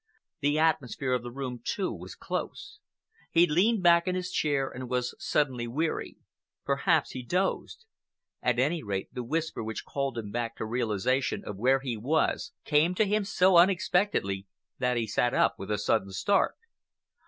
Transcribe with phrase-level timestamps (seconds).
[0.39, 2.79] The atmosphere of the room, too, was close.
[3.29, 6.17] He leaned back in his chair and was suddenly weary.
[6.65, 7.85] Perhaps he dozed.
[8.41, 12.51] At any rate, the whisper which called him back to realization of where he was,
[12.65, 14.47] came to him so unexpectedly
[14.79, 16.55] that he sat up with a sudden start.